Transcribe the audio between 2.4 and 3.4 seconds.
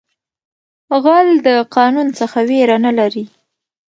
ویره نه لري